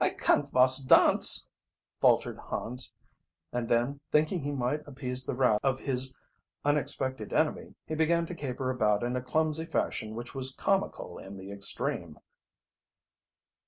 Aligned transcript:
"I 0.00 0.10
can't 0.10 0.50
vos 0.50 0.78
dance!" 0.78 1.48
faltered 2.00 2.38
Hans, 2.38 2.92
and 3.52 3.68
then, 3.68 4.00
thinking 4.10 4.42
he 4.42 4.50
might 4.50 4.82
appease 4.84 5.24
the 5.24 5.36
wrath 5.36 5.60
of 5.62 5.78
his 5.78 6.12
unexpected 6.64 7.32
enemy 7.32 7.76
he 7.86 7.94
began 7.94 8.26
to 8.26 8.34
caper 8.34 8.68
about 8.70 9.04
in 9.04 9.14
a 9.14 9.22
clumsy 9.22 9.66
fashion 9.66 10.16
which 10.16 10.34
was 10.34 10.56
comical 10.56 11.18
in 11.18 11.36
the 11.36 11.52
extreme. 11.52 12.18